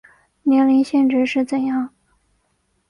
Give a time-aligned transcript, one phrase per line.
[0.41, 1.93] 年龄限制是怎样